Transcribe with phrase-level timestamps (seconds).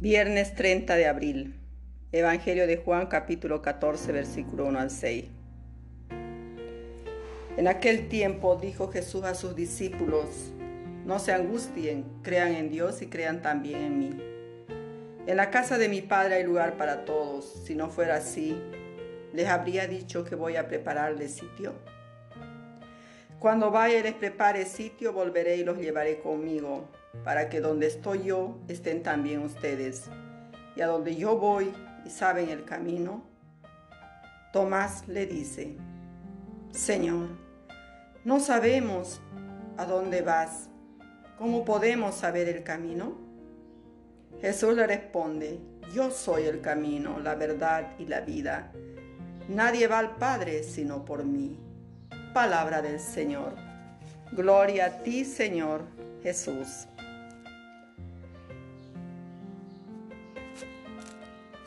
[0.00, 1.56] Viernes 30 de abril.
[2.12, 5.24] Evangelio de Juan capítulo 14 versículo 1 al 6.
[7.56, 10.52] En aquel tiempo dijo Jesús a sus discípulos,
[11.04, 14.22] no se angustien, crean en Dios y crean también en mí.
[15.26, 17.64] En la casa de mi Padre hay lugar para todos.
[17.64, 18.56] Si no fuera así,
[19.32, 21.74] les habría dicho que voy a prepararles sitio.
[23.40, 26.88] Cuando vaya y les prepare sitio, volveré y los llevaré conmigo,
[27.24, 30.04] para que donde estoy yo estén también ustedes.
[30.76, 31.72] Y a donde yo voy
[32.04, 33.22] y saben el camino,
[34.52, 35.76] Tomás le dice,
[36.70, 37.28] Señor,
[38.24, 39.20] no sabemos
[39.76, 40.68] a dónde vas.
[41.38, 43.16] ¿Cómo podemos saber el camino?
[44.40, 45.58] Jesús le responde,
[45.94, 48.72] yo soy el camino, la verdad y la vida.
[49.48, 51.58] Nadie va al Padre sino por mí.
[52.32, 53.54] Palabra del Señor.
[54.32, 55.82] Gloria a ti, Señor
[56.22, 56.86] Jesús.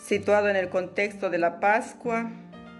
[0.03, 2.29] Situado en el contexto de la Pascua,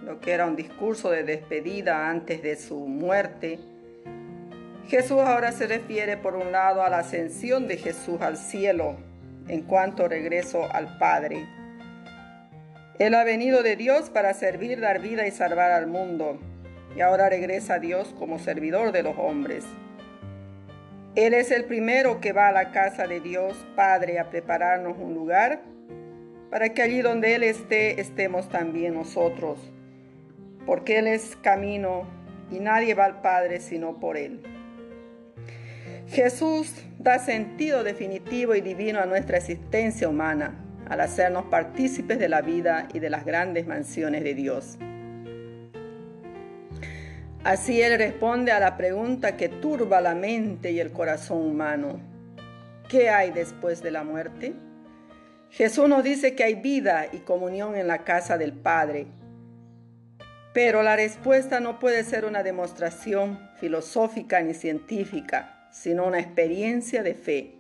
[0.04, 3.60] lo que era un discurso de despedida antes de su muerte,
[4.88, 8.98] Jesús ahora se refiere por un lado a la ascensión de Jesús al cielo
[9.48, 11.46] en cuanto regreso al Padre.
[12.98, 16.40] Él ha venido de Dios para servir, dar vida y salvar al mundo
[16.96, 19.64] y ahora regresa a Dios como servidor de los hombres.
[21.16, 25.14] Él es el primero que va a la casa de Dios Padre a prepararnos un
[25.14, 25.62] lugar
[26.52, 29.58] para que allí donde Él esté estemos también nosotros,
[30.66, 32.04] porque Él es camino
[32.52, 34.44] y nadie va al Padre sino por Él.
[36.10, 42.42] Jesús da sentido definitivo y divino a nuestra existencia humana al hacernos partícipes de la
[42.42, 44.78] vida y de las grandes mansiones de Dios.
[47.46, 52.02] Así Él responde a la pregunta que turba la mente y el corazón humano.
[52.90, 54.54] ¿Qué hay después de la muerte?
[55.52, 59.08] Jesús nos dice que hay vida y comunión en la casa del Padre.
[60.54, 67.16] Pero la respuesta no puede ser una demostración filosófica ni científica, sino una experiencia de
[67.16, 67.56] fe.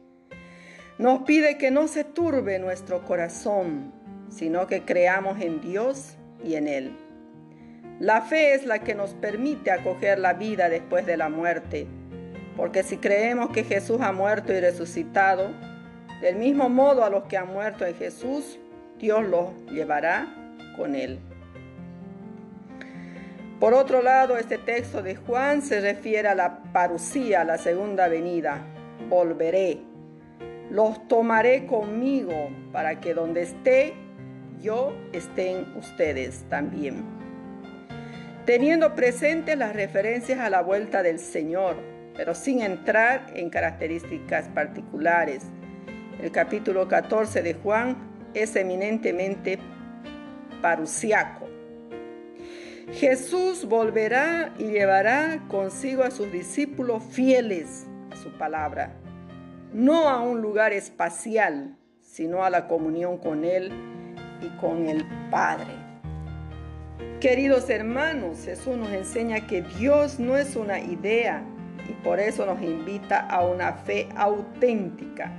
[0.99, 3.93] Nos pide que no se turbe nuestro corazón,
[4.29, 6.15] sino que creamos en Dios
[6.45, 6.97] y en Él.
[7.99, 11.87] La fe es la que nos permite acoger la vida después de la muerte,
[12.55, 15.51] porque si creemos que Jesús ha muerto y resucitado,
[16.21, 18.59] del mismo modo a los que han muerto en Jesús,
[18.97, 20.27] Dios los llevará
[20.77, 21.19] con él.
[23.59, 28.61] Por otro lado, este texto de Juan se refiere a la parucía, la segunda venida.
[29.09, 29.79] Volveré,
[30.69, 33.93] los tomaré conmigo para que donde esté
[34.61, 37.21] yo estén ustedes también
[38.45, 41.75] teniendo presentes las referencias a la vuelta del Señor,
[42.15, 45.43] pero sin entrar en características particulares.
[46.21, 47.97] El capítulo 14 de Juan
[48.35, 49.57] es eminentemente
[50.61, 51.47] parusiaco.
[52.91, 58.93] Jesús volverá y llevará consigo a sus discípulos fieles a su palabra,
[59.73, 63.71] no a un lugar espacial, sino a la comunión con Él
[64.41, 65.73] y con el Padre.
[67.19, 71.43] Queridos hermanos, Jesús nos enseña que Dios no es una idea
[71.89, 75.31] y por eso nos invita a una fe auténtica.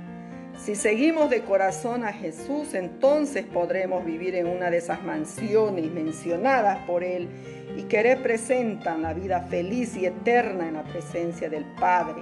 [0.57, 6.79] Si seguimos de corazón a Jesús, entonces podremos vivir en una de esas mansiones mencionadas
[6.85, 7.27] por Él
[7.75, 12.21] y que representan la vida feliz y eterna en la presencia del Padre.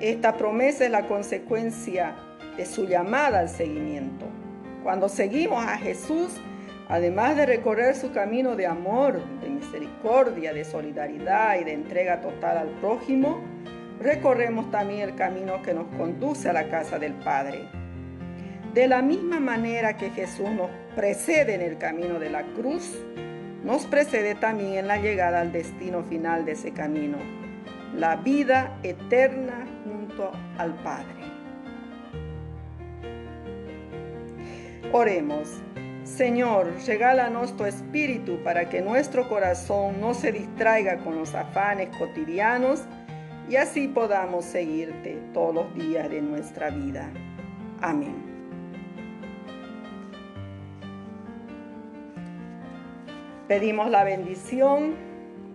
[0.00, 2.16] Esta promesa es la consecuencia
[2.56, 4.26] de su llamada al seguimiento.
[4.82, 6.40] Cuando seguimos a Jesús,
[6.90, 12.58] Además de recorrer su camino de amor, de misericordia, de solidaridad y de entrega total
[12.58, 13.40] al prójimo,
[14.00, 17.68] recorremos también el camino que nos conduce a la casa del Padre.
[18.74, 22.98] De la misma manera que Jesús nos precede en el camino de la cruz,
[23.64, 27.18] nos precede también en la llegada al destino final de ese camino,
[27.94, 31.20] la vida eterna junto al Padre.
[34.92, 35.60] Oremos.
[36.04, 42.82] Señor, regálanos tu espíritu para que nuestro corazón no se distraiga con los afanes cotidianos
[43.50, 47.10] y así podamos seguirte todos los días de nuestra vida.
[47.80, 48.14] Amén.
[53.48, 54.94] Pedimos la bendición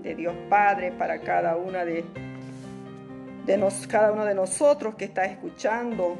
[0.04, 2.04] de Dios Padre para cada una de,
[3.46, 6.18] de cada uno de nosotros que está escuchando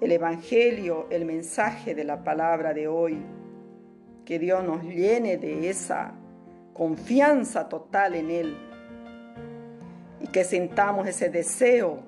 [0.00, 3.24] el Evangelio, el mensaje de la palabra de hoy.
[4.24, 6.12] Que Dios nos llene de esa
[6.72, 8.56] confianza total en Él
[10.36, 12.02] que sintamos ese deseo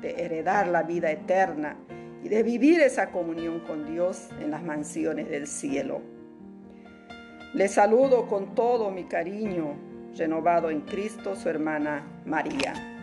[0.00, 1.76] de heredar la vida eterna
[2.22, 6.00] y de vivir esa comunión con Dios en las mansiones del cielo.
[7.52, 9.74] Les saludo con todo mi cariño
[10.16, 12.93] renovado en Cristo, su hermana María.